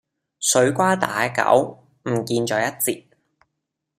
[0.39, 3.05] 水瓜打狗唔見咗一截